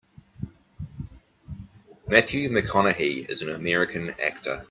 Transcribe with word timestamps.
Matthew 2.07 2.49
McConaughey 2.49 3.29
is 3.29 3.43
an 3.43 3.53
American 3.53 4.15
actor. 4.19 4.59